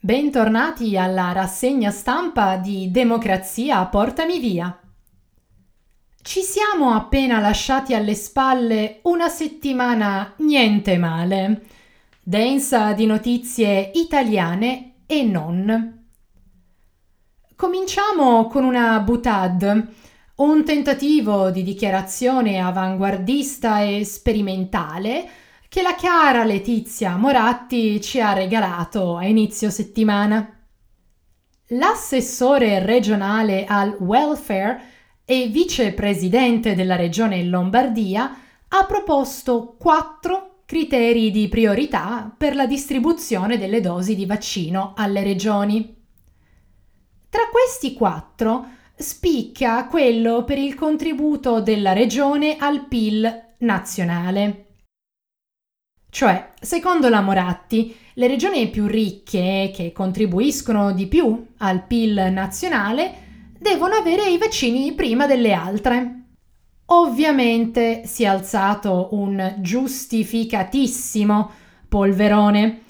[0.00, 4.80] Bentornati alla rassegna stampa di Democrazia Portami Via.
[6.22, 11.66] Ci siamo appena lasciati alle spalle una settimana niente male,
[12.22, 16.06] densa di notizie italiane e non.
[17.56, 19.88] Cominciamo con una butad,
[20.36, 25.28] un tentativo di dichiarazione avanguardista e sperimentale
[25.68, 30.54] che la cara Letizia Moratti ci ha regalato a inizio settimana.
[31.72, 34.80] L'assessore regionale al welfare
[35.26, 38.34] e vicepresidente della regione Lombardia
[38.66, 45.96] ha proposto quattro criteri di priorità per la distribuzione delle dosi di vaccino alle regioni.
[47.28, 54.67] Tra questi quattro spicca quello per il contributo della regione al PIL nazionale.
[56.10, 63.26] Cioè, secondo la Moratti, le regioni più ricche, che contribuiscono di più al PIL nazionale,
[63.58, 66.14] devono avere i vaccini prima delle altre.
[66.86, 71.50] Ovviamente si è alzato un giustificatissimo
[71.86, 72.82] polverone,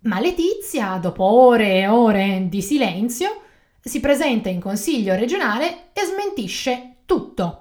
[0.00, 3.42] ma Letizia, dopo ore e ore di silenzio,
[3.80, 7.60] si presenta in consiglio regionale e smentisce tutto.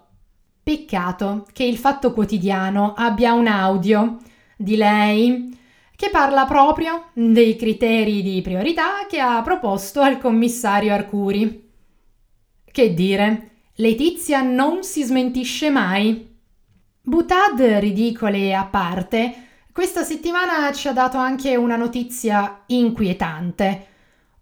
[0.64, 4.18] Peccato che il Fatto Quotidiano abbia un audio
[4.58, 5.58] di lei,
[5.96, 11.70] che parla proprio dei criteri di priorità che ha proposto al commissario Arcuri.
[12.66, 16.32] Che dire, Letizia non si smentisce mai.
[17.02, 19.34] Butad ridicole a parte,
[19.72, 23.88] questa settimana ci ha dato anche una notizia inquietante.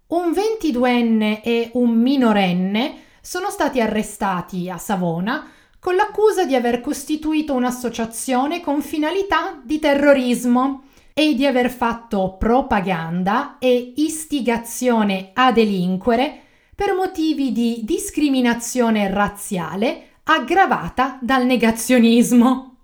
[0.07, 5.49] Un 22enne e un minorenne sono stati arrestati a Savona
[5.81, 13.57] con l'accusa di aver costituito un'associazione con finalità di terrorismo e di aver fatto propaganda
[13.57, 16.39] e istigazione a delinquere
[16.75, 22.75] per motivi di discriminazione razziale aggravata dal negazionismo.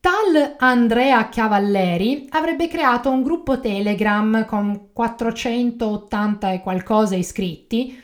[0.00, 8.02] Tal Andrea Cavalleri avrebbe creato un gruppo Telegram con 480 e qualcosa iscritti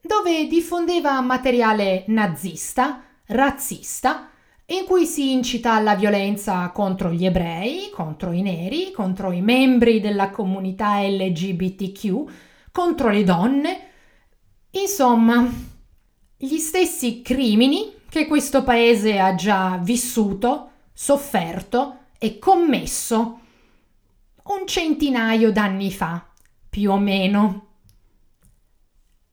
[0.00, 4.28] dove diffondeva materiale nazista, razzista
[4.66, 10.00] in cui si incita alla violenza contro gli ebrei, contro i neri, contro i membri
[10.00, 12.30] della comunità LGBTQ,
[12.70, 13.88] contro le donne,
[14.70, 15.46] insomma,
[16.36, 23.40] gli stessi crimini che questo paese ha già vissuto, sofferto e commesso
[24.44, 26.26] un centinaio d'anni fa,
[26.68, 27.66] più o meno.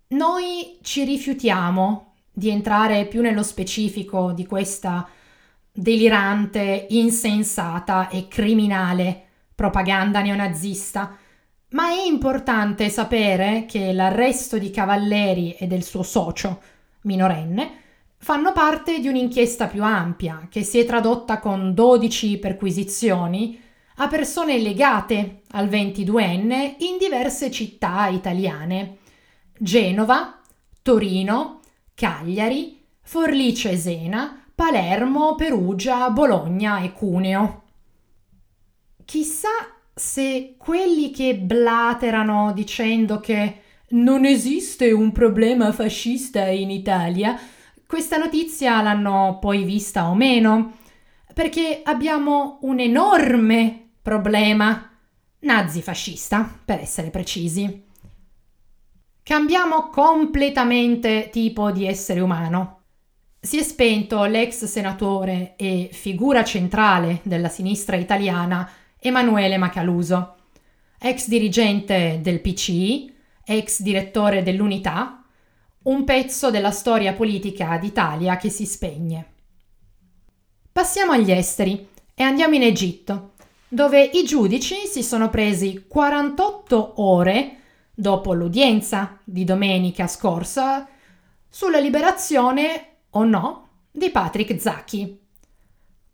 [0.10, 2.09] Noi ci rifiutiamo
[2.40, 5.08] di entrare più nello specifico di questa
[5.72, 11.16] delirante, insensata e criminale propaganda neonazista,
[11.72, 16.62] ma è importante sapere che l'arresto di Cavalleri e del suo socio,
[17.02, 17.72] minorenne,
[18.18, 23.62] fanno parte di un'inchiesta più ampia che si è tradotta con 12 perquisizioni
[23.96, 28.98] a persone legate al 22enne in diverse città italiane.
[29.58, 30.40] Genova,
[30.82, 31.59] Torino,
[32.00, 37.64] Cagliari, Forlì Cesena, Palermo, Perugia, Bologna e Cuneo.
[39.04, 39.50] Chissà
[39.94, 47.38] se quelli che blaterano dicendo che non esiste un problema fascista in Italia,
[47.86, 50.78] questa notizia l'hanno poi vista o meno,
[51.34, 54.90] perché abbiamo un enorme problema
[55.40, 57.88] nazifascista, per essere precisi.
[59.30, 62.80] Cambiamo completamente tipo di essere umano.
[63.40, 68.68] Si è spento l'ex senatore e figura centrale della sinistra italiana
[69.00, 70.36] Emanuele Macaluso,
[71.00, 73.16] ex dirigente del PCI,
[73.46, 75.24] ex direttore dell'Unità,
[75.84, 79.34] un pezzo della storia politica d'Italia che si spegne.
[80.72, 83.34] Passiamo agli esteri e andiamo in Egitto,
[83.68, 87.59] dove i giudici si sono presi 48 ore
[88.00, 90.88] dopo l'udienza di domenica scorsa
[91.50, 95.20] sulla liberazione o no di Patrick Zacchi.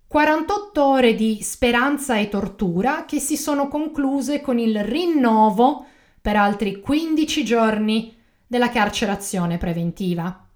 [0.08, 5.86] 48 ore di speranza e tortura che si sono concluse con il rinnovo
[6.20, 8.16] per altri 15 giorni
[8.48, 10.48] della carcerazione preventiva.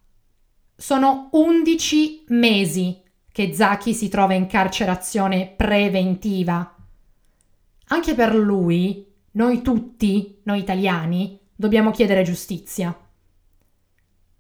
[0.76, 6.76] Sono 11 mesi che Zaki si trova in carcerazione preventiva.
[7.90, 12.98] Anche per lui, noi tutti, noi italiani, dobbiamo chiedere giustizia.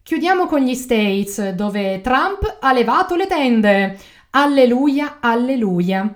[0.01, 3.99] Chiudiamo con gli States, dove Trump ha levato le tende.
[4.31, 6.11] Alleluia, alleluia.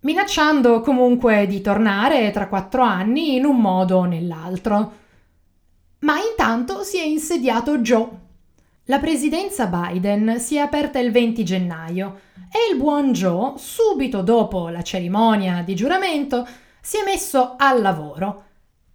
[0.00, 4.92] Minacciando comunque di tornare tra quattro anni in un modo o nell'altro.
[6.00, 8.08] Ma intanto si è insediato Joe.
[8.84, 12.20] La presidenza Biden si è aperta il 20 gennaio
[12.50, 16.46] e il buon Joe, subito dopo la cerimonia di giuramento,
[16.88, 18.44] si è messo al lavoro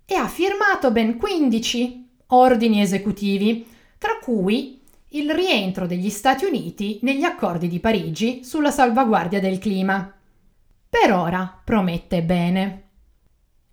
[0.04, 3.68] e ha firmato ben 15 ordini esecutivi,
[4.00, 10.12] tra cui il rientro degli Stati Uniti negli accordi di Parigi sulla salvaguardia del clima.
[10.90, 12.84] Per ora promette bene.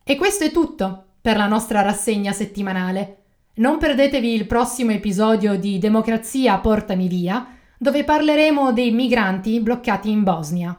[0.05, 3.23] E questo è tutto per la nostra rassegna settimanale.
[3.55, 10.25] Non perdetevi il prossimo episodio di Democrazia Portami Via, dove parleremo dei migranti bloccati in
[10.25, 10.79] Bosnia.